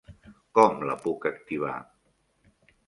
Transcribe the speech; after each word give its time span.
Com 0.59 0.81
la 0.91 0.95
puc 1.03 1.29
activar? 1.33 1.77